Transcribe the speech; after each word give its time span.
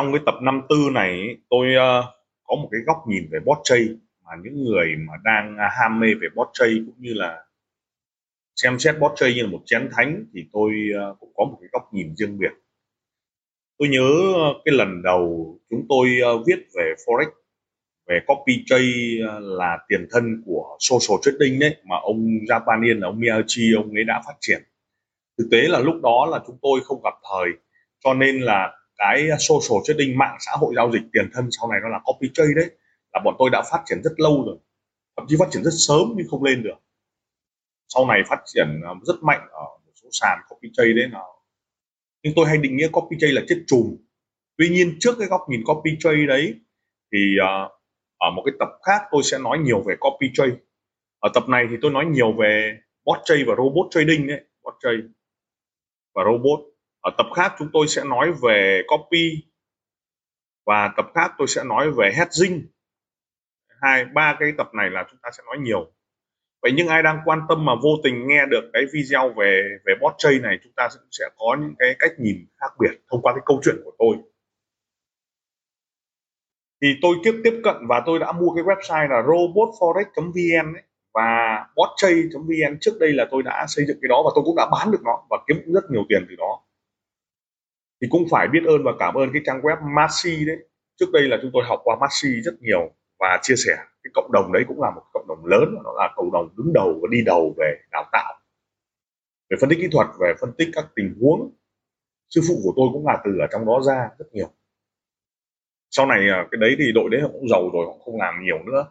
trong 0.00 0.12
cái 0.12 0.22
tập 0.26 0.34
54 0.42 0.94
này 0.94 1.36
tôi 1.50 1.66
uh, 1.76 2.04
có 2.44 2.56
một 2.56 2.68
cái 2.72 2.80
góc 2.86 2.96
nhìn 3.08 3.28
về 3.32 3.38
blockchain 3.44 3.98
mà 4.24 4.32
những 4.44 4.64
người 4.64 4.86
mà 5.08 5.12
đang 5.24 5.54
uh, 5.54 5.72
ham 5.80 6.00
mê 6.00 6.06
về 6.20 6.28
blockchain 6.34 6.86
cũng 6.86 6.94
như 6.98 7.14
là 7.14 7.44
xem 8.56 8.78
xét 8.78 8.98
blockchain 8.98 9.34
như 9.34 9.42
là 9.42 9.48
một 9.48 9.62
chén 9.66 9.88
thánh 9.92 10.24
thì 10.34 10.40
tôi 10.52 10.70
uh, 11.10 11.20
cũng 11.20 11.32
có 11.34 11.44
một 11.44 11.56
cái 11.60 11.68
góc 11.72 11.94
nhìn 11.94 12.14
riêng 12.16 12.38
biệt. 12.38 12.52
Tôi 13.78 13.88
nhớ 13.88 14.08
ờ, 14.34 14.60
cái 14.64 14.74
lần 14.74 15.02
đầu 15.02 15.58
chúng 15.70 15.86
tôi 15.88 16.08
uh, 16.34 16.46
viết 16.46 16.66
về 16.76 16.94
forex 17.06 17.30
về 18.08 18.20
copy 18.26 18.62
trade 18.66 19.18
uh, 19.24 19.42
là 19.42 19.78
tiền 19.88 20.06
thân 20.10 20.42
của 20.46 20.76
social 20.78 21.20
trading 21.22 21.58
đấy 21.58 21.76
mà 21.84 21.96
ông 22.02 22.26
Japanian 22.48 22.98
là 23.00 23.06
ông 23.06 23.20
Miyachi 23.20 23.72
ông 23.76 23.90
ấy 23.94 24.04
đã 24.04 24.22
phát 24.26 24.34
triển. 24.40 24.62
Thực 25.38 25.48
tế 25.50 25.62
là 25.68 25.78
lúc 25.78 25.94
đó 26.02 26.28
là 26.30 26.40
chúng 26.46 26.58
tôi 26.62 26.80
không 26.84 27.02
gặp 27.04 27.14
thời 27.30 27.48
cho 28.04 28.14
nên 28.14 28.40
là 28.40 28.79
cái 29.00 29.28
social 29.38 29.80
trading 29.84 30.18
mạng 30.18 30.36
xã 30.40 30.52
hội 30.60 30.74
giao 30.76 30.92
dịch 30.92 31.02
tiền 31.12 31.30
thân 31.34 31.48
sau 31.50 31.70
này 31.70 31.80
nó 31.82 31.88
là 31.88 32.00
copy 32.04 32.28
trade 32.34 32.54
đấy 32.56 32.70
là 33.12 33.20
bọn 33.24 33.34
tôi 33.38 33.50
đã 33.50 33.62
phát 33.72 33.82
triển 33.86 34.02
rất 34.04 34.12
lâu 34.16 34.44
rồi. 34.46 34.56
Thậm 35.16 35.26
chí 35.28 35.36
phát 35.38 35.48
triển 35.50 35.62
rất 35.64 35.74
sớm 35.88 36.12
nhưng 36.16 36.28
không 36.30 36.44
lên 36.44 36.62
được. 36.62 36.78
Sau 37.88 38.06
này 38.06 38.18
phát 38.28 38.40
triển 38.46 38.80
à, 38.84 38.90
rất 39.06 39.16
mạnh 39.22 39.40
ở 39.52 39.64
một 39.86 39.92
số 40.02 40.08
sàn 40.12 40.38
copy 40.48 40.68
trade 40.76 40.92
đấy 40.92 41.08
nào 41.12 41.40
nhưng 42.22 42.32
tôi 42.36 42.46
hay 42.46 42.58
định 42.58 42.76
nghĩa 42.76 42.88
copy 42.92 43.16
trade 43.20 43.32
là 43.32 43.42
chết 43.48 43.64
chùm. 43.66 43.96
Tuy 44.56 44.68
nhiên 44.68 44.96
trước 45.00 45.14
cái 45.18 45.28
góc 45.28 45.40
nhìn 45.48 45.64
copy 45.64 45.90
trade 46.00 46.26
đấy 46.28 46.54
thì 47.12 47.18
uh, 47.40 47.72
ở 48.18 48.30
một 48.30 48.42
cái 48.46 48.54
tập 48.58 48.68
khác 48.86 49.02
tôi 49.10 49.22
sẽ 49.22 49.38
nói 49.38 49.58
nhiều 49.58 49.82
về 49.86 49.94
copy 50.00 50.30
trade. 50.34 50.56
Ở 51.18 51.30
tập 51.34 51.48
này 51.48 51.66
thì 51.70 51.76
tôi 51.82 51.90
nói 51.90 52.04
nhiều 52.06 52.32
về 52.32 52.78
bot 53.04 53.18
trade 53.24 53.44
và 53.46 53.54
robot 53.56 53.86
trading 53.90 54.26
đấy 54.26 54.40
bot 54.62 54.74
trade 54.80 55.02
và 56.14 56.22
robot 56.24 56.69
ở 57.00 57.10
tập 57.18 57.26
khác 57.36 57.54
chúng 57.58 57.68
tôi 57.72 57.88
sẽ 57.88 58.04
nói 58.04 58.32
về 58.42 58.82
copy 58.86 59.44
và 60.66 60.90
tập 60.96 61.06
khác 61.14 61.32
tôi 61.38 61.48
sẽ 61.48 61.64
nói 61.64 61.90
về 61.90 62.12
hedging 62.16 62.66
hai, 63.82 64.04
ba 64.04 64.36
cái 64.40 64.52
tập 64.58 64.74
này 64.74 64.90
là 64.90 65.06
chúng 65.10 65.18
ta 65.22 65.30
sẽ 65.36 65.42
nói 65.46 65.58
nhiều. 65.58 65.92
Vậy 66.62 66.72
nhưng 66.76 66.88
ai 66.88 67.02
đang 67.02 67.20
quan 67.24 67.40
tâm 67.48 67.64
mà 67.64 67.72
vô 67.82 67.90
tình 68.04 68.26
nghe 68.26 68.46
được 68.46 68.70
cái 68.72 68.82
video 68.92 69.32
về 69.36 69.62
về 69.86 69.94
bot 70.00 70.12
trade 70.18 70.38
này, 70.38 70.58
chúng 70.64 70.72
ta 70.76 70.88
sẽ 71.10 71.24
có 71.36 71.56
những 71.60 71.74
cái 71.78 71.96
cách 71.98 72.12
nhìn 72.18 72.36
khác 72.60 72.72
biệt 72.80 73.00
thông 73.10 73.22
qua 73.22 73.32
cái 73.34 73.42
câu 73.46 73.60
chuyện 73.64 73.76
của 73.84 73.92
tôi. 73.98 74.16
Thì 76.82 76.88
tôi 77.02 77.16
tiếp 77.24 77.40
tiếp 77.44 77.60
cận 77.64 77.76
và 77.88 78.02
tôi 78.06 78.18
đã 78.18 78.32
mua 78.32 78.54
cái 78.54 78.64
website 78.64 79.08
là 79.08 79.22
robotforex.vn 79.22 80.74
ấy, 80.74 80.82
và 81.14 81.66
botchay.vn 81.76 82.78
trước 82.80 82.92
đây 83.00 83.12
là 83.12 83.26
tôi 83.30 83.42
đã 83.42 83.66
xây 83.68 83.84
dựng 83.86 83.98
cái 84.02 84.08
đó 84.08 84.22
và 84.24 84.30
tôi 84.34 84.44
cũng 84.44 84.56
đã 84.56 84.68
bán 84.72 84.90
được 84.90 85.02
nó 85.04 85.22
và 85.30 85.38
kiếm 85.46 85.72
rất 85.72 85.84
nhiều 85.90 86.02
tiền 86.08 86.26
từ 86.28 86.36
đó 86.38 86.60
thì 88.02 88.08
cũng 88.10 88.26
phải 88.30 88.48
biết 88.48 88.60
ơn 88.66 88.82
và 88.84 88.92
cảm 88.98 89.14
ơn 89.14 89.32
cái 89.32 89.42
trang 89.44 89.60
web 89.60 89.94
Maxi 89.94 90.44
đấy. 90.44 90.56
Trước 90.96 91.06
đây 91.12 91.22
là 91.22 91.38
chúng 91.42 91.50
tôi 91.54 91.62
học 91.66 91.80
qua 91.84 91.96
Maxi 92.00 92.28
rất 92.40 92.54
nhiều 92.60 92.90
và 93.18 93.38
chia 93.42 93.54
sẻ. 93.56 93.76
Cái 94.02 94.10
cộng 94.14 94.32
đồng 94.32 94.52
đấy 94.52 94.64
cũng 94.68 94.82
là 94.82 94.90
một 94.90 95.02
cộng 95.12 95.28
đồng 95.28 95.44
lớn, 95.46 95.74
nó 95.84 95.92
là 95.96 96.12
cộng 96.16 96.32
đồng 96.32 96.48
đứng 96.56 96.72
đầu 96.72 96.98
và 97.02 97.08
đi 97.10 97.22
đầu 97.26 97.54
về 97.58 97.78
đào 97.90 98.08
tạo. 98.12 98.34
Về 99.50 99.56
phân 99.60 99.70
tích 99.70 99.78
kỹ 99.80 99.88
thuật, 99.92 100.06
về 100.20 100.34
phân 100.40 100.52
tích 100.58 100.68
các 100.72 100.86
tình 100.96 101.14
huống. 101.20 101.56
Sư 102.30 102.40
phụ 102.48 102.60
của 102.64 102.72
tôi 102.76 102.88
cũng 102.92 103.06
là 103.06 103.22
từ 103.24 103.30
ở 103.40 103.46
trong 103.52 103.66
đó 103.66 103.80
ra 103.86 104.08
rất 104.18 104.26
nhiều. 104.32 104.48
Sau 105.90 106.06
này 106.06 106.18
à, 106.28 106.46
cái 106.50 106.58
đấy 106.60 106.74
thì 106.78 106.92
đội 106.94 107.10
đấy 107.10 107.20
cũng 107.32 107.48
giàu 107.48 107.70
rồi, 107.72 107.86
họ 107.86 107.92
không 108.04 108.18
làm 108.18 108.34
nhiều 108.44 108.58
nữa. 108.66 108.86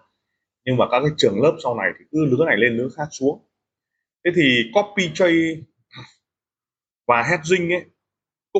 Nhưng 0.65 0.77
mà 0.77 0.85
các 0.91 0.99
cái 0.99 1.11
trường 1.17 1.41
lớp 1.41 1.57
sau 1.63 1.75
này 1.75 1.91
thì 1.99 2.05
cứ 2.11 2.25
lứa 2.25 2.45
này 2.45 2.57
lên 2.57 2.77
lứa 2.77 2.89
khác 2.97 3.07
xuống. 3.11 3.45
Thế 4.25 4.31
thì 4.35 4.71
copy 4.73 5.11
trade 5.13 5.55
và 7.07 7.23
hedging 7.23 7.73
ấy 7.73 7.85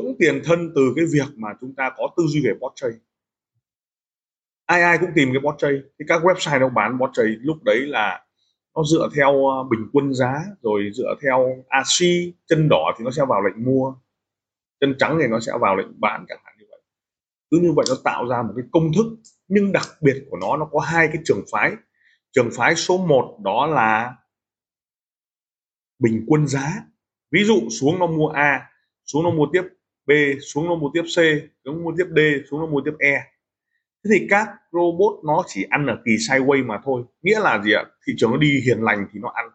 cũng 0.01 0.15
tiền 0.19 0.41
thân 0.43 0.71
từ 0.75 0.81
cái 0.95 1.05
việc 1.13 1.37
mà 1.37 1.49
chúng 1.61 1.75
ta 1.75 1.91
có 1.97 2.09
tư 2.17 2.23
duy 2.27 2.41
về 2.45 2.51
bot 2.59 2.71
trade. 2.75 2.95
Ai 4.65 4.81
ai 4.81 4.97
cũng 4.97 5.09
tìm 5.15 5.29
cái 5.33 5.39
bot 5.39 5.55
trade. 5.57 5.79
Thì 5.99 6.05
các 6.07 6.21
website 6.21 6.59
đâu 6.59 6.69
bán 6.69 6.97
bot 6.97 7.09
trade. 7.13 7.35
Lúc 7.41 7.63
đấy 7.63 7.79
là 7.79 8.25
nó 8.75 8.83
dựa 8.83 9.09
theo 9.15 9.45
ờ, 9.47 9.63
bình 9.63 9.89
quân 9.93 10.13
giá, 10.13 10.43
rồi 10.61 10.91
dựa 10.93 11.15
theo 11.23 11.63
ASI 11.67 12.33
chân 12.47 12.67
đỏ 12.69 12.95
thì 12.97 13.05
nó 13.05 13.11
sẽ 13.11 13.25
vào 13.29 13.41
lệnh 13.41 13.65
mua, 13.65 13.93
chân 14.79 14.95
trắng 14.99 15.17
thì 15.21 15.27
nó 15.27 15.39
sẽ 15.39 15.51
vào 15.61 15.75
lệnh 15.75 15.99
bán, 15.99 16.25
chẳng 16.29 16.39
hạn 16.43 16.55
như 16.59 16.65
vậy. 16.69 16.81
Cứ 17.51 17.59
như 17.61 17.71
vậy 17.75 17.85
nó 17.89 17.95
tạo 18.03 18.27
ra 18.27 18.41
một 18.41 18.53
cái 18.55 18.65
công 18.71 18.93
thức, 18.93 19.05
nhưng 19.47 19.71
đặc 19.71 19.87
biệt 20.01 20.25
của 20.29 20.37
nó 20.37 20.57
nó 20.57 20.65
có 20.65 20.79
hai 20.79 21.07
cái 21.07 21.21
trường 21.25 21.43
phái. 21.51 21.75
Trường 22.31 22.49
phái 22.51 22.75
số 22.75 22.97
1 22.97 23.37
đó 23.43 23.67
là 23.67 24.15
bình 25.99 26.25
quân 26.27 26.47
giá. 26.47 26.83
Ví 27.31 27.43
dụ 27.43 27.69
xuống 27.69 27.99
nó 27.99 28.07
mua 28.07 28.27
A, 28.27 28.69
xuống 29.05 29.23
nó 29.23 29.29
mua 29.29 29.47
tiếp 29.53 29.63
B 30.09 30.11
xuống 30.41 30.65
nó 30.65 30.75
mua 30.75 30.89
tiếp 30.93 31.03
C 31.03 31.17
xuống 31.65 31.83
mua 31.83 31.93
tiếp 31.97 32.05
D 32.15 32.19
xuống 32.49 32.59
nó 32.59 32.65
mua 32.65 32.81
tiếp 32.85 32.93
E. 32.99 33.23
Thế 34.03 34.09
thì 34.13 34.27
các 34.29 34.47
robot 34.71 35.25
nó 35.25 35.43
chỉ 35.47 35.65
ăn 35.69 35.87
ở 35.87 35.97
kỳ 36.05 36.11
sideways 36.11 36.65
mà 36.65 36.79
thôi. 36.83 37.03
Nghĩa 37.21 37.39
là 37.39 37.61
gì 37.63 37.73
ạ? 37.73 37.83
Thị 38.07 38.13
trường 38.17 38.31
nó 38.31 38.37
đi 38.37 38.61
hiền 38.65 38.81
lành 38.81 39.07
thì 39.13 39.19
nó 39.19 39.29
ăn. 39.29 39.45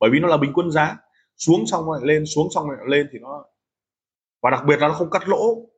Bởi 0.00 0.10
vì 0.10 0.20
nó 0.20 0.28
là 0.28 0.36
bình 0.36 0.52
quân 0.54 0.70
giá. 0.70 0.96
Xuống 1.36 1.66
xong 1.66 1.90
lại 1.90 2.00
lên, 2.04 2.26
xuống 2.26 2.48
xong 2.54 2.70
lại 2.70 2.80
lên 2.86 3.08
thì 3.12 3.18
nó 3.18 3.44
và 4.42 4.50
đặc 4.50 4.62
biệt 4.66 4.76
là 4.80 4.88
nó 4.88 4.94
không 4.94 5.10
cắt 5.10 5.28
lỗ. 5.28 5.68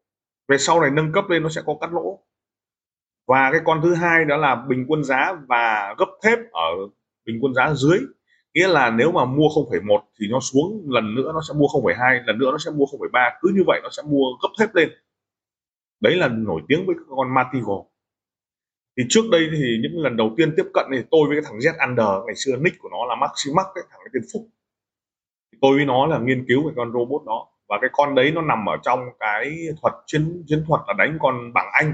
Về 0.49 0.59
sau 0.59 0.81
này 0.81 0.91
nâng 0.91 1.13
cấp 1.13 1.25
lên 1.29 1.43
nó 1.43 1.49
sẽ 1.49 1.63
có 1.67 1.77
cắt 1.81 1.93
lỗ. 1.93 2.25
Và 3.27 3.51
cái 3.53 3.61
con 3.65 3.81
thứ 3.83 3.95
hai 3.95 4.25
đó 4.25 4.37
là 4.37 4.65
bình 4.69 4.85
quân 4.89 5.05
giá 5.05 5.33
và 5.49 5.95
gấp 5.99 6.09
thép 6.23 6.39
ở 6.53 6.71
bình 7.27 7.39
quân 7.41 7.55
giá 7.55 7.75
dưới 7.75 7.99
nghĩa 8.55 8.69
là 8.69 8.91
nếu 8.91 9.13
mà 9.13 9.25
mua 9.25 9.49
0,1 9.49 10.01
thì 10.21 10.27
nó 10.31 10.41
xuống 10.41 10.83
lần 10.89 11.15
nữa 11.15 11.31
nó 11.35 11.41
sẽ 11.49 11.55
mua 11.55 11.67
0,2 11.67 12.25
lần 12.27 12.39
nữa 12.39 12.51
nó 12.51 12.59
sẽ 12.59 12.71
mua 12.71 12.85
0,3 12.85 13.31
cứ 13.41 13.51
như 13.55 13.63
vậy 13.67 13.81
nó 13.83 13.89
sẽ 13.93 14.03
mua 14.07 14.25
gấp 14.43 14.49
thép 14.59 14.75
lên. 14.75 14.89
Đấy 16.01 16.17
là 16.17 16.29
nổi 16.29 16.63
tiếng 16.69 16.87
với 16.87 16.97
con 17.09 17.35
Matigo 17.35 17.85
thì 18.97 19.07
trước 19.09 19.25
đây 19.31 19.49
thì 19.53 19.79
những 19.83 20.03
lần 20.03 20.17
đầu 20.17 20.35
tiên 20.37 20.55
tiếp 20.57 20.67
cận 20.75 20.87
thì 20.93 20.99
tôi 21.11 21.21
với 21.29 21.37
cái 21.37 21.45
thằng 21.47 21.59
Z 21.59 21.89
Under 21.89 22.27
ngày 22.27 22.35
xưa 22.37 22.57
nick 22.57 22.79
của 22.79 22.89
nó 22.89 23.07
là 23.09 23.15
Maximax 23.15 23.67
cái 23.75 23.85
thằng 23.91 24.01
cái 24.05 24.11
tên 24.15 24.23
Phúc. 24.33 24.43
Thì 25.53 25.59
tôi 25.61 25.77
với 25.77 25.85
nó 25.85 26.07
là 26.07 26.19
nghiên 26.19 26.45
cứu 26.49 26.67
về 26.67 26.73
con 26.77 26.93
robot 26.93 27.23
đó 27.27 27.49
và 27.69 27.79
cái 27.81 27.91
con 27.93 28.15
đấy 28.15 28.33
nó 28.35 28.43
nằm 28.43 28.69
ở 28.69 28.77
trong 28.83 29.01
cái 29.21 29.57
thuật 29.83 29.95
chiến 30.07 30.45
chiến 30.47 30.65
thuật 30.69 30.81
là 30.87 30.95
đánh 30.99 31.19
con 31.21 31.53
bảng 31.53 31.71
Anh. 31.73 31.93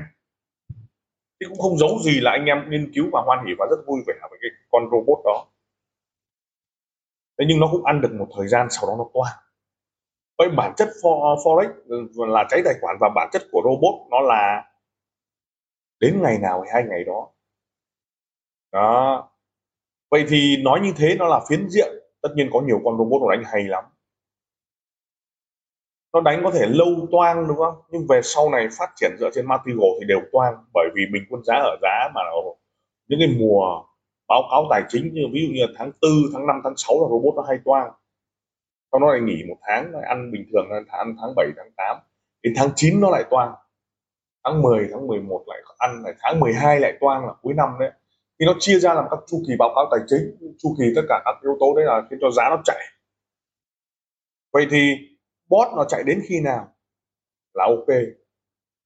Thì 1.40 1.46
cũng 1.48 1.58
không 1.58 1.78
giấu 1.78 1.98
gì 2.04 2.20
là 2.20 2.30
anh 2.30 2.44
em 2.44 2.70
nghiên 2.70 2.92
cứu 2.94 3.06
và 3.12 3.22
hoan 3.24 3.46
hỉ 3.46 3.52
và 3.58 3.66
rất 3.70 3.76
vui 3.86 4.00
vẻ 4.06 4.14
với 4.30 4.38
cái 4.42 4.50
con 4.70 4.82
robot 4.90 5.18
đó 5.24 5.46
thế 7.38 7.44
nhưng 7.48 7.60
nó 7.60 7.69
cũng 7.72 7.84
ăn 7.84 8.00
được 8.00 8.12
một 8.19 8.26
thời 8.36 8.48
gian, 8.48 8.66
sau 8.70 8.86
đó 8.86 8.94
nó 8.98 9.04
toang 9.14 9.47
vậy 10.38 10.48
bản 10.56 10.72
chất 10.76 10.88
forex 11.02 11.69
ừ, 11.88 12.08
là 12.16 12.44
cháy 12.48 12.62
tài 12.64 12.74
khoản 12.80 12.97
và 13.00 13.08
bản 13.14 13.28
chất 13.32 13.42
của 13.52 13.62
robot 13.64 14.10
nó 14.10 14.20
là 14.20 14.64
đến 16.00 16.22
ngày 16.22 16.38
nào 16.38 16.60
hay 16.60 16.70
hai 16.72 16.84
ngày 16.91 17.04
đó. 17.04 17.28
Đó. 18.72 19.28
Vậy 20.10 20.24
thì 20.28 20.56
nói 20.62 20.80
như 20.80 20.92
thế 20.97 21.16
nó 21.19 21.26
là 21.28 21.41
phiến 21.48 21.69
diện. 21.69 21.92
Tất 22.22 22.28
nhiên 22.34 22.50
có 22.52 22.60
nhiều 22.60 22.80
con 22.84 22.98
robot 22.98 23.22
nó 23.22 23.30
đánh 23.30 23.44
hay 23.53 23.64
lắm. 23.64 23.84
Nó 26.12 26.20
đánh 26.20 26.41
có 26.44 26.50
thể 26.50 26.66
lâu 26.66 26.88
toang, 27.12 27.48
đúng 27.48 27.56
không? 27.56 27.74
Nhưng 27.91 28.06
về 28.08 28.20
sau 28.22 28.50
này 28.50 28.68
phát 28.78 28.91
triển 28.97 29.16
dựa 29.20 29.30
trên 29.34 29.47
Matigo 29.47 29.86
thì 30.00 30.06
đều 30.06 30.21
toang, 30.33 30.54
bởi 30.74 30.88
vì 30.94 31.03
bình 31.12 31.22
quân 31.30 31.42
giá 31.44 31.54
ở 31.54 31.77
giá 31.83 32.09
mà 32.15 32.21
những 33.09 33.21
cái 33.21 33.36
mùa 33.38 33.83
báo 34.28 34.42
cáo 34.50 34.66
tài 34.70 34.82
chính 34.88 35.14
như 35.14 35.22
ví 35.32 35.46
dụ 35.46 35.52
như 35.54 35.74
tháng 35.78 35.90
4, 36.02 36.10
tháng 36.32 36.46
5, 36.46 36.60
tháng 36.64 36.76
6 36.76 36.96
là 37.00 37.08
robot 37.10 37.34
nó 37.36 37.42
hay 37.48 37.58
toang. 37.64 37.92
Sau 38.92 39.00
nó 39.00 39.12
lại 39.12 39.20
nghỉ 39.20 39.42
một 39.48 39.56
tháng 39.62 39.92
nó 39.92 39.98
ăn 40.08 40.30
bình 40.32 40.44
thường 40.52 40.66
là 40.70 40.80
ăn 40.88 41.16
tháng 41.20 41.34
7, 41.36 41.46
tháng 41.56 41.70
8 41.76 41.96
đến 42.42 42.52
tháng 42.56 42.68
9 42.76 43.00
nó 43.00 43.10
lại 43.10 43.24
toang. 43.30 43.54
Tháng 44.44 44.62
10, 44.62 44.88
tháng 44.92 45.06
11 45.06 45.44
lại 45.46 45.62
ăn 45.78 46.02
lại 46.04 46.14
tháng 46.20 46.40
12 46.40 46.80
lại 46.80 46.92
toang 47.00 47.26
là 47.26 47.32
cuối 47.42 47.54
năm 47.54 47.68
đấy. 47.80 47.90
Thì 48.40 48.46
nó 48.46 48.54
chia 48.58 48.78
ra 48.78 48.94
làm 48.94 49.04
các 49.10 49.18
chu 49.26 49.42
kỳ 49.48 49.54
báo 49.58 49.72
cáo 49.74 49.88
tài 49.90 50.00
chính 50.06 50.36
chu 50.58 50.74
kỳ 50.78 50.84
tất 50.96 51.02
cả 51.08 51.22
các 51.24 51.34
yếu 51.42 51.56
tố 51.60 51.74
đấy 51.76 51.84
là 51.84 52.02
khiến 52.10 52.18
cho 52.22 52.30
giá 52.30 52.48
nó 52.50 52.62
chạy. 52.64 52.80
Vậy 54.52 54.66
thì 54.70 54.94
bot 55.48 55.68
nó 55.76 55.84
chạy 55.88 56.02
đến 56.02 56.22
khi 56.28 56.40
nào? 56.40 56.68
Là 57.54 57.64
ok. 57.64 57.88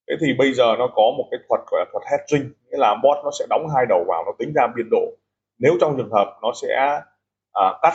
Thế 0.09 0.15
thì 0.21 0.27
bây 0.39 0.53
giờ 0.55 0.65
nó 0.79 0.87
có 0.95 1.03
một 1.19 1.29
cái 1.31 1.41
thuật 1.49 1.61
gọi 1.71 1.85
là 1.85 1.87
thuật 1.93 2.05
hedging 2.11 2.53
nghĩa 2.71 2.79
là 2.79 2.95
bot 3.03 3.25
nó 3.25 3.31
sẽ 3.39 3.47
đóng 3.51 3.67
hai 3.75 3.87
đầu 3.89 4.05
vào 4.09 4.25
nó 4.27 4.33
tính 4.39 4.53
ra 4.55 4.67
biên 4.77 4.91
độ 4.91 5.20
nếu 5.61 5.77
trong 5.81 5.97
trường 5.97 6.13
hợp 6.13 6.39
nó 6.43 6.53
sẽ 6.63 7.01
à, 7.53 7.65
cắt 7.83 7.95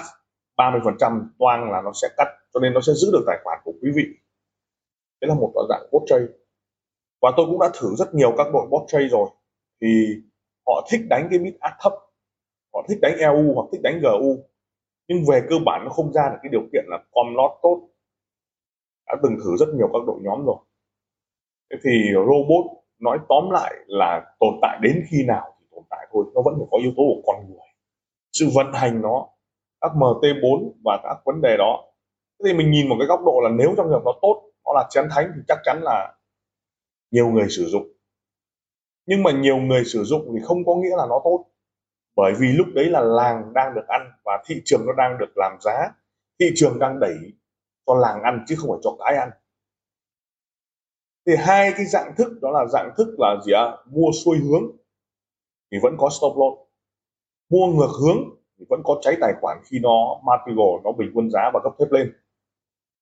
30% 0.58 1.28
toan 1.40 1.72
là 1.72 1.82
nó 1.82 1.92
sẽ 2.02 2.08
cắt 2.18 2.28
cho 2.54 2.60
nên 2.60 2.74
nó 2.74 2.82
sẽ 2.82 2.94
giữ 2.94 3.10
được 3.14 3.24
tài 3.28 3.38
khoản 3.44 3.60
của 3.64 3.74
quý 3.82 3.92
vị. 3.96 4.04
Đấy 5.22 5.30
là 5.30 5.36
một 5.36 5.54
dạng 5.70 5.90
bot 5.92 6.04
trade. 6.06 6.26
Và 7.22 7.32
tôi 7.38 7.46
cũng 7.46 7.60
đã 7.60 7.70
thử 7.80 7.96
rất 7.96 8.14
nhiều 8.14 8.34
các 8.38 8.48
đội 8.54 8.68
bot 8.70 8.84
trade 8.88 9.08
rồi. 9.08 9.30
Thì 9.82 9.88
họ 10.68 10.88
thích 10.92 11.02
đánh 11.10 11.28
cái 11.30 11.40
bid 11.40 11.54
thấp 11.80 11.94
họ 12.76 12.86
thích 12.90 13.00
đánh 13.02 13.18
EU 13.18 13.54
hoặc 13.54 13.66
thích 13.72 13.82
đánh 13.84 14.00
GU 14.02 14.38
nhưng 15.08 15.26
về 15.30 15.42
cơ 15.50 15.56
bản 15.66 15.82
nó 15.86 15.90
không 15.90 16.14
ra 16.14 16.30
được 16.30 16.38
cái 16.44 16.50
điều 16.52 16.62
kiện 16.74 16.86
là 16.88 16.98
com 17.12 17.34
lot 17.36 17.60
tốt. 17.64 17.90
Đã 19.08 19.16
từng 19.24 19.36
thử 19.44 19.56
rất 19.60 19.66
nhiều 19.76 19.90
các 19.94 20.00
đội 20.08 20.20
nhóm 20.22 20.46
rồi. 20.46 20.58
Thế 21.72 21.78
thì 21.84 22.14
robot 22.14 22.66
nói 23.00 23.18
tóm 23.30 23.50
lại 23.52 23.74
là 23.88 24.36
tồn 24.40 24.54
tại 24.62 24.80
đến 24.82 25.04
khi 25.10 25.24
nào? 25.28 25.55
Thôi, 26.16 26.26
nó 26.36 26.42
vẫn 26.46 26.54
phải 26.58 26.68
có 26.72 26.78
yếu 26.78 26.92
tố 26.98 27.04
của 27.04 27.22
con 27.26 27.48
người. 27.48 27.68
Sự 28.32 28.50
vận 28.56 28.74
hành 28.74 29.02
nó, 29.02 29.28
các 29.82 29.92
MT4 29.96 30.72
và 30.86 31.00
các 31.04 31.18
vấn 31.26 31.42
đề 31.42 31.58
đó. 31.58 31.84
Thế 32.40 32.44
thì 32.52 32.58
mình 32.58 32.72
nhìn 32.72 32.90
một 32.90 32.96
cái 33.00 33.08
góc 33.08 33.20
độ 33.26 33.42
là 33.44 33.50
nếu 33.50 33.74
trong 33.78 33.86
trường 33.86 33.94
hợp 33.94 34.02
nó 34.06 34.12
tốt, 34.22 34.52
nó 34.66 34.74
là 34.74 34.88
chén 34.90 35.06
thánh 35.12 35.32
thì 35.36 35.42
chắc 35.48 35.58
chắn 35.64 35.82
là 35.84 36.14
nhiều 37.12 37.28
người 37.28 37.50
sử 37.50 37.66
dụng. 37.66 37.88
Nhưng 39.06 39.24
mà 39.24 39.32
nhiều 39.32 39.58
người 39.58 39.86
sử 39.86 40.04
dụng 40.04 40.32
thì 40.34 40.40
không 40.44 40.66
có 40.66 40.76
nghĩa 40.76 40.96
là 40.98 41.06
nó 41.10 41.22
tốt. 41.24 41.46
Bởi 42.16 42.34
vì 42.40 42.48
lúc 42.48 42.68
đấy 42.76 42.86
là 42.86 43.02
làng 43.02 43.54
đang 43.54 43.76
được 43.76 43.88
ăn 43.88 44.02
và 44.26 44.44
thị 44.46 44.62
trường 44.66 44.86
nó 44.86 44.94
đang 44.98 45.18
được 45.20 45.34
làm 45.36 45.58
giá. 45.62 45.92
Thị 46.40 46.46
trường 46.56 46.80
đang 46.80 47.00
đẩy 47.00 47.16
cho 47.86 47.96
làng 47.96 48.22
ăn 48.22 48.46
chứ 48.48 48.56
không 48.58 48.70
phải 48.70 48.80
cho 48.84 48.96
cái 49.00 49.18
ăn. 49.18 49.30
Thì 51.28 51.34
hai 51.38 51.72
cái 51.78 51.86
dạng 51.86 52.16
thức 52.18 52.32
đó 52.42 52.52
là 52.52 52.66
dạng 52.66 52.94
thức 52.98 53.16
là 53.18 53.36
gì 53.46 53.52
ạ? 53.54 53.78
Mua 53.86 54.12
xuôi 54.26 54.38
hướng 54.38 54.64
thì 55.72 55.78
vẫn 55.84 55.96
có 55.98 56.10
stop 56.10 56.34
loss. 56.38 56.62
Mua 57.50 57.68
ngược 57.68 57.92
hướng 58.02 58.18
thì 58.60 58.66
vẫn 58.70 58.82
có 58.84 59.00
cháy 59.02 59.18
tài 59.22 59.34
khoản 59.42 59.58
khi 59.66 59.80
nó 59.82 60.22
multiple 60.24 60.82
nó 60.84 60.92
bình 60.92 61.12
quân 61.14 61.30
giá 61.30 61.52
và 61.54 61.60
gấp 61.64 61.72
thép 61.80 61.92
lên. 61.92 62.14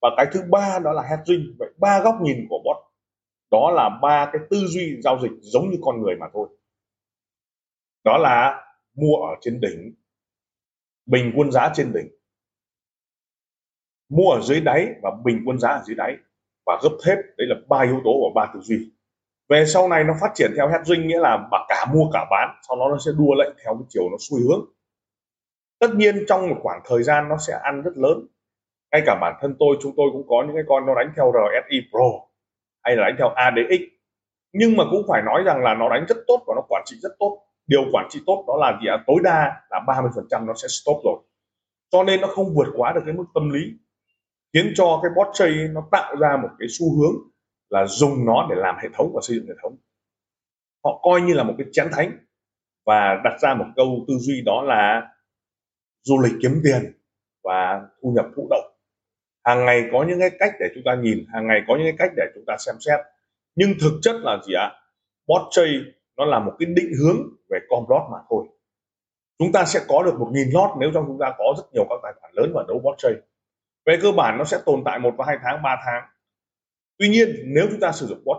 Và 0.02 0.10
cái 0.18 0.26
thứ 0.34 0.42
ba 0.50 0.80
đó 0.84 0.92
là 0.92 1.04
hedging. 1.04 1.56
Vậy 1.60 1.70
ba 1.78 2.02
góc 2.04 2.16
nhìn 2.22 2.38
của 2.50 2.60
bot, 2.66 2.78
đó 3.52 3.72
là 3.72 3.90
ba 4.02 4.30
cái 4.34 4.42
tư 4.50 4.58
duy 4.68 5.02
giao 5.04 5.20
dịch 5.22 5.32
giống 5.42 5.70
như 5.72 5.78
con 5.82 6.02
người 6.02 6.16
mà 6.20 6.26
thôi. 6.34 6.50
Đó 8.04 8.18
là 8.18 8.66
mua 8.94 9.16
ở 9.16 9.36
trên 9.42 9.62
đỉnh, 9.62 9.96
bình 11.06 11.34
quân 11.36 11.52
giá 11.52 11.72
trên 11.76 11.94
đỉnh. 11.94 12.08
Mua 14.10 14.30
ở 14.30 14.42
dưới 14.42 14.62
đáy 14.62 14.88
và 15.02 15.12
bình 15.26 15.44
quân 15.46 15.60
giá 15.60 15.70
ở 15.70 15.84
dưới 15.86 15.96
đáy 15.96 16.16
và 16.66 16.80
gấp 16.84 16.98
thép. 17.06 17.18
Đấy 17.38 17.48
là 17.48 17.56
ba 17.70 17.82
yếu 17.82 18.02
tố 18.04 18.12
của 18.14 18.32
ba 18.36 18.52
tư 18.54 18.60
duy 18.60 18.93
về 19.54 19.66
sau 19.66 19.88
này 19.88 20.04
nó 20.04 20.14
phát 20.22 20.32
triển 20.36 20.52
theo 20.56 20.68
hedging 20.68 21.08
nghĩa 21.08 21.20
là 21.20 21.48
bà 21.52 21.58
cả 21.70 21.86
mua 21.94 22.10
cả 22.14 22.26
bán, 22.32 22.56
sau 22.68 22.78
đó 22.78 22.88
nó 22.92 22.98
sẽ 23.06 23.12
đua 23.18 23.34
lệnh 23.34 23.56
theo 23.64 23.74
cái 23.74 23.86
chiều 23.90 24.04
nó 24.12 24.18
xu 24.20 24.38
hướng. 24.38 24.66
Tất 25.80 25.96
nhiên 25.96 26.26
trong 26.28 26.50
một 26.50 26.56
khoảng 26.64 26.82
thời 26.86 27.04
gian 27.04 27.30
nó 27.30 27.38
sẽ 27.48 27.54
ăn 27.64 27.82
rất 27.82 27.98
lớn. 27.98 28.28
Ngay 28.92 29.02
cả 29.06 29.18
bản 29.22 29.34
thân 29.42 29.56
tôi, 29.60 29.78
chúng 29.82 29.94
tôi 29.98 30.10
cũng 30.12 30.28
có 30.28 30.44
những 30.46 30.56
cái 30.56 30.64
con 30.68 30.86
nó 30.86 30.96
đánh 30.96 31.14
theo 31.16 31.32
RSI 31.32 31.82
Pro 31.92 32.10
hay 32.84 32.96
là 32.96 33.04
đánh 33.04 33.16
theo 33.18 33.30
ADX 33.30 33.94
nhưng 34.54 34.78
mà 34.78 34.84
cũng 34.92 35.06
phải 35.08 35.22
nói 35.22 35.44
rằng 35.46 35.64
là 35.64 35.74
nó 35.74 35.90
đánh 35.90 36.06
rất 36.10 36.18
tốt 36.28 36.44
và 36.48 36.54
nó 36.56 36.62
quản 36.70 36.84
trị 36.86 36.98
rất 37.02 37.12
tốt. 37.20 37.40
Điều 37.68 37.84
quản 37.92 38.08
trị 38.10 38.20
tốt 38.26 38.46
đó 38.48 38.58
là 38.58 38.80
gì 38.82 38.88
ạ? 38.88 39.04
Tối 39.08 39.18
đa 39.24 39.62
là 39.70 39.80
30% 39.88 40.46
nó 40.46 40.54
sẽ 40.54 40.68
stop 40.68 40.98
rồi. 41.04 41.20
Cho 41.92 42.04
nên 42.04 42.22
nó 42.22 42.28
không 42.28 42.56
vượt 42.56 42.68
quá 42.76 42.92
được 42.94 43.02
cái 43.06 43.14
mức 43.14 43.26
tâm 43.34 43.50
lý, 43.50 43.62
khiến 44.54 44.74
cho 44.76 45.00
cái 45.04 45.12
bot 45.16 45.28
trade 45.34 45.68
nó 45.72 45.84
tạo 45.92 46.16
ra 46.16 46.38
một 46.38 46.50
cái 46.60 46.68
xu 46.72 46.86
hướng 46.98 47.33
là 47.74 47.86
dùng 47.86 48.26
nó 48.26 48.48
để 48.50 48.56
làm 48.56 48.76
hệ 48.82 48.90
thống 48.94 49.12
và 49.16 49.22
xây 49.24 49.38
dựng 49.38 49.48
hệ 49.48 49.54
thống. 49.64 49.76
Họ 50.84 51.00
coi 51.04 51.22
như 51.22 51.34
là 51.34 51.44
một 51.44 51.54
cái 51.58 51.68
chén 51.72 51.88
thánh 51.92 52.18
và 52.86 53.22
đặt 53.24 53.40
ra 53.42 53.54
một 53.54 53.66
câu 53.76 54.06
tư 54.08 54.14
duy 54.20 54.42
đó 54.46 54.62
là 54.62 55.12
du 56.04 56.20
lịch 56.24 56.34
kiếm 56.42 56.62
tiền 56.64 56.94
và 57.44 57.82
thu 58.02 58.14
nhập 58.16 58.26
thụ 58.36 58.48
động. 58.50 58.66
Hàng 59.44 59.66
ngày 59.66 59.84
có 59.92 60.06
những 60.08 60.20
cái 60.20 60.30
cách 60.40 60.54
để 60.60 60.68
chúng 60.76 60.84
ta 60.86 60.96
nhìn, 60.96 61.26
hàng 61.34 61.48
ngày 61.48 61.62
có 61.68 61.76
những 61.76 61.86
cái 61.86 61.96
cách 61.98 62.12
để 62.18 62.24
chúng 62.36 62.44
ta 62.48 62.58
xem 62.60 62.76
xét. 62.80 63.00
Nhưng 63.56 63.70
thực 63.82 64.00
chất 64.02 64.16
là 64.16 64.38
gì 64.48 64.54
ạ? 64.54 64.72
Bot 65.28 65.42
nó 66.18 66.26
là 66.26 66.40
một 66.40 66.54
cái 66.60 66.66
định 66.76 66.92
hướng 67.00 67.18
về 67.50 67.60
com 67.70 67.84
lót 67.90 68.02
mà 68.12 68.18
thôi. 68.30 68.46
Chúng 69.40 69.52
ta 69.52 69.66
sẽ 69.66 69.80
có 69.88 70.04
được 70.04 70.20
một 70.20 70.30
nghìn 70.34 70.50
lót 70.54 70.70
nếu 70.80 70.92
trong 70.94 71.04
chúng 71.08 71.20
ta 71.20 71.34
có 71.38 71.54
rất 71.58 71.64
nhiều 71.74 71.86
các 71.90 72.00
tài 72.04 72.14
khoản 72.20 72.34
lớn 72.36 72.52
và 72.56 72.64
đấu 72.68 72.80
blockchain 72.80 73.16
về 73.86 73.98
cơ 74.02 74.12
bản 74.12 74.38
nó 74.38 74.44
sẽ 74.44 74.58
tồn 74.66 74.82
tại 74.86 75.00
một 75.00 75.14
và 75.18 75.26
hai 75.28 75.38
tháng, 75.44 75.62
ba 75.64 75.78
tháng 75.86 76.13
tuy 76.98 77.10
nhiên, 77.10 77.30
nếu 77.46 77.68
chúng 77.72 77.80
ta 77.80 77.92
sử 77.92 78.08
dụng 78.08 78.24
bot 78.26 78.38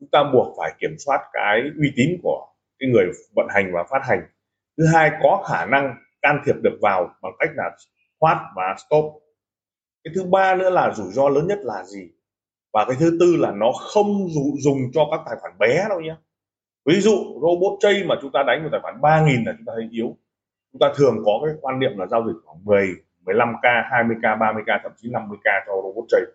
chúng 0.00 0.08
ta 0.12 0.24
buộc 0.32 0.56
phải 0.58 0.72
kiểm 0.80 0.94
soát 0.98 1.20
cái 1.32 1.60
uy 1.80 1.92
tín 1.96 2.20
của 2.22 2.46
cái 2.78 2.90
người 2.90 3.06
vận 3.36 3.46
hành 3.50 3.72
và 3.74 3.84
phát 3.90 4.00
hành. 4.02 4.22
Thứ 4.78 4.84
hai, 4.92 5.10
có 5.22 5.44
khả 5.48 5.66
năng 5.66 5.94
can 6.22 6.42
thiệp 6.46 6.56
được 6.62 6.78
vào 6.82 7.10
bằng 7.22 7.32
cách 7.38 7.50
là 7.54 7.70
thoát 8.20 8.52
và 8.56 8.76
stop. 8.78 9.04
Cái 10.04 10.12
thứ 10.14 10.24
ba 10.24 10.54
nữa 10.54 10.70
là 10.70 10.92
rủi 10.94 11.12
ro 11.12 11.28
lớn 11.28 11.46
nhất 11.46 11.58
là 11.62 11.84
gì? 11.84 12.08
Và 12.72 12.84
cái 12.88 12.96
thứ 13.00 13.16
tư 13.20 13.36
là 13.36 13.52
nó 13.52 13.72
không 13.72 14.28
dùng 14.58 14.78
cho 14.94 15.08
các 15.10 15.20
tài 15.26 15.36
khoản 15.40 15.58
bé 15.58 15.86
đâu 15.88 16.00
nhé. 16.00 16.16
Ví 16.84 17.00
dụ, 17.00 17.40
robot 17.42 17.80
trade 17.80 18.04
mà 18.04 18.14
chúng 18.22 18.32
ta 18.32 18.42
đánh 18.46 18.62
một 18.62 18.68
tài 18.72 18.80
khoản 18.80 19.00
3.000 19.00 19.46
là 19.46 19.52
chúng 19.56 19.66
ta 19.66 19.72
thấy 19.76 19.88
yếu. 19.90 20.16
Chúng 20.72 20.78
ta 20.80 20.92
thường 20.96 21.16
có 21.24 21.40
cái 21.44 21.54
quan 21.60 21.78
niệm 21.78 21.98
là 21.98 22.06
giao 22.06 22.26
dịch 22.26 22.40
khoảng 22.44 22.64
10 22.64 22.88
15k 23.24 23.88
20k 23.90 24.38
30k 24.38 24.80
thậm 24.82 24.92
chí 24.96 25.08
50k 25.08 25.60
cho 25.66 25.72
robot 25.82 26.04
trade 26.08 26.26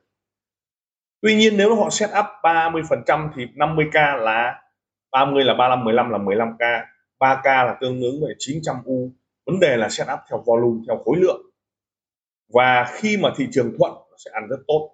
tuy 1.21 1.35
nhiên 1.35 1.57
nếu 1.57 1.75
họ 1.75 1.89
set 1.89 2.09
up 2.09 2.25
30% 2.43 3.29
thì 3.35 3.45
50k 3.55 4.17
là 4.17 4.61
30 5.11 5.43
là 5.43 5.53
35 5.53 5.83
15 5.83 6.09
là 6.09 6.17
15k 6.17 6.85
3k 7.21 7.65
là 7.65 7.77
tương 7.81 8.01
ứng 8.01 8.21
với 8.21 8.35
900 8.39 8.75
u. 8.85 9.11
Vấn 9.45 9.59
đề 9.59 9.77
là 9.77 9.89
set 9.89 10.07
up 10.13 10.19
theo 10.29 10.43
volume, 10.45 10.81
theo 10.87 10.97
khối 11.05 11.17
lượng. 11.17 11.41
Và 12.53 12.85
khi 12.93 13.17
mà 13.17 13.29
thị 13.37 13.47
trường 13.51 13.73
thuận, 13.77 13.91
nó 13.91 14.15
sẽ 14.25 14.31
ăn 14.33 14.47
rất 14.47 14.59
tốt. 14.67 14.91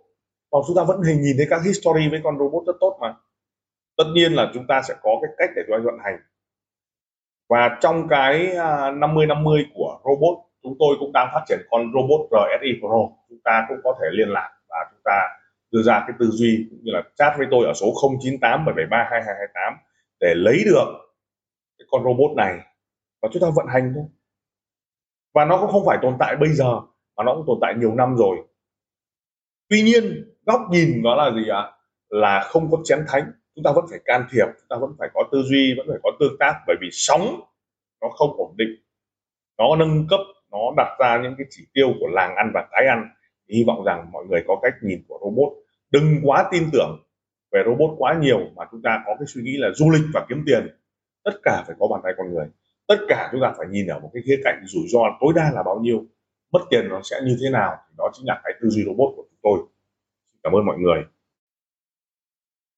Và 0.52 0.60
chúng 0.68 0.76
ta 0.76 0.84
vẫn 0.84 1.02
hình 1.02 1.22
nhìn 1.22 1.36
thấy 1.38 1.48
các 1.50 1.62
history 1.66 2.10
với 2.10 2.22
con 2.24 2.40
robot 2.40 2.64
rất 2.68 2.74
tốt 2.80 2.98
mà. 3.02 3.16
Tất 3.98 4.04
nhiên 4.14 4.34
là 4.34 4.52
chúng 4.54 4.68
ta 4.68 4.82
sẽ 4.82 4.94
có 5.02 5.12
cái 5.22 5.32
cách 5.38 5.50
để 5.56 5.62
chúng 5.68 5.78
ta 5.78 5.82
vận 5.84 6.00
hành. 6.04 6.20
Và 7.50 7.78
trong 7.82 8.08
cái 8.08 8.56
à, 8.56 8.92
50-50 8.92 9.64
của 9.74 10.00
robot, 10.04 10.38
chúng 10.64 10.76
tôi 10.80 10.96
cũng 11.00 11.12
đang 11.14 11.28
phát 11.34 11.44
triển 11.48 11.60
con 11.70 11.92
robot 11.94 12.30
RSI 12.32 12.80
Pro. 12.80 12.98
Chúng 13.30 13.40
ta 13.44 13.66
cũng 13.70 13.78
có 13.84 13.96
thể 14.02 14.08
liên 14.12 14.30
lạc 14.30 14.57
đưa 15.72 15.82
ra 15.82 16.04
cái 16.08 16.16
tư 16.20 16.30
duy 16.32 16.68
cũng 16.70 16.80
như 16.84 16.92
là 16.92 17.04
chat 17.16 17.34
với 17.38 17.48
tôi 17.52 17.66
ở 17.66 17.74
số 17.74 17.94
098 18.22 18.66
773 18.66 18.98
2228 18.98 19.74
để 20.20 20.34
lấy 20.36 20.64
được 20.66 20.88
cái 21.78 21.86
con 21.92 22.04
robot 22.04 22.38
này 22.38 22.60
và 23.22 23.30
chúng 23.34 23.42
ta 23.42 23.48
vận 23.56 23.66
hành 23.68 23.92
thôi. 23.96 24.06
Và 25.34 25.46
nó 25.46 25.58
cũng 25.58 25.72
không 25.72 25.86
phải 25.86 25.98
tồn 26.02 26.16
tại 26.20 26.36
bây 26.36 26.50
giờ, 26.50 26.82
mà 27.16 27.24
nó 27.24 27.34
cũng 27.36 27.44
tồn 27.48 27.58
tại 27.62 27.74
nhiều 27.78 27.96
năm 27.96 28.16
rồi. 28.16 28.38
Tuy 29.70 29.82
nhiên, 29.82 30.34
góc 30.46 30.62
nhìn 30.70 31.02
nó 31.04 31.16
là 31.16 31.32
gì 31.36 31.50
ạ? 31.50 31.62
À? 31.62 31.72
là 32.10 32.42
không 32.44 32.72
có 32.72 32.78
chén 32.84 33.06
thánh, 33.08 33.32
chúng 33.56 33.64
ta 33.64 33.72
vẫn 33.76 33.86
phải 33.90 34.00
can 34.06 34.26
thiệp, 34.32 34.46
chúng 34.46 34.68
ta 34.70 34.76
vẫn 34.82 34.96
phải 35.00 35.10
có 35.14 35.24
tư 35.32 35.42
duy, 35.42 35.74
vẫn 35.78 35.86
phải 35.90 36.00
có 36.04 36.12
tương 36.20 36.38
tác, 36.40 36.54
bởi 36.68 36.76
vì 36.82 36.90
sóng 36.92 37.42
nó 38.02 38.10
không 38.10 38.38
ổn 38.38 38.54
định. 38.58 38.70
Nó 39.58 39.76
nâng 39.76 40.08
cấp, 40.10 40.20
nó 40.52 40.60
đặt 40.78 40.98
ra 41.00 41.20
những 41.24 41.36
cái 41.38 41.48
chỉ 41.50 41.66
tiêu 41.74 41.94
của 42.00 42.08
làng 42.08 42.36
ăn 42.36 42.52
và 42.54 42.68
cái 42.72 42.88
ăn 42.88 43.10
hy 43.50 43.64
vọng 43.68 43.84
rằng 43.84 44.12
mọi 44.12 44.26
người 44.26 44.44
có 44.48 44.60
cách 44.62 44.74
nhìn 44.82 45.04
của 45.08 45.20
robot. 45.24 45.54
Đừng 45.92 46.20
quá 46.24 46.50
tin 46.52 46.64
tưởng 46.74 47.04
về 47.52 47.64
robot 47.66 47.96
quá 47.98 48.20
nhiều 48.22 48.40
mà 48.56 48.66
chúng 48.72 48.82
ta 48.82 49.04
có 49.06 49.16
cái 49.20 49.26
suy 49.28 49.42
nghĩ 49.42 49.58
là 49.58 49.72
du 49.76 49.90
lịch 49.90 50.02
và 50.14 50.26
kiếm 50.30 50.44
tiền. 50.46 50.68
Tất 51.24 51.32
cả 51.44 51.64
phải 51.68 51.76
có 51.80 51.88
bàn 51.88 52.02
tay 52.04 52.14
con 52.18 52.34
người. 52.34 52.46
Tất 52.88 52.98
cả 53.08 53.30
chúng 53.32 53.42
ta 53.42 53.54
phải 53.58 53.68
nhìn 53.70 53.88
ở 53.88 54.00
một 54.00 54.10
cái 54.14 54.24
khía 54.26 54.42
cạnh 54.44 54.64
rủi 54.66 54.84
ro 54.88 55.00
tối 55.22 55.34
đa 55.36 55.52
là 55.52 55.64
bao 55.64 55.80
nhiêu. 55.80 56.06
Mất 56.52 56.60
tiền 56.70 56.90
nó 56.90 57.02
sẽ 57.04 57.22
như 57.26 57.38
thế 57.42 57.50
nào 57.50 57.78
thì 57.90 57.96
đó 57.98 58.12
chính 58.14 58.26
là 58.28 58.42
cái 58.44 58.54
tư 58.62 58.70
duy 58.70 58.84
robot 58.84 59.14
của 59.16 59.26
chúng 59.30 59.40
tôi. 59.44 59.60
Cảm 60.44 60.54
ơn 60.54 60.66
mọi 60.66 60.78
người. 60.80 61.04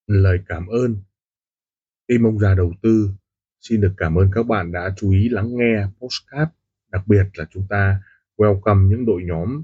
Lời 0.07 0.39
cảm 0.47 0.67
ơn. 0.67 0.95
Tim 2.07 2.23
ông 2.23 2.39
già 2.39 2.53
đầu 2.53 2.71
tư, 2.81 3.09
xin 3.61 3.81
được 3.81 3.93
cảm 3.97 4.15
ơn 4.15 4.29
các 4.33 4.43
bạn 4.43 4.71
đã 4.71 4.93
chú 4.97 5.11
ý 5.11 5.29
lắng 5.29 5.49
nghe 5.51 5.83
postcard 5.99 6.51
đặc 6.91 7.01
biệt 7.07 7.23
là 7.33 7.45
chúng 7.49 7.67
ta 7.69 8.01
welcome 8.37 8.87
những 8.87 9.05
đội 9.05 9.23
nhóm 9.23 9.63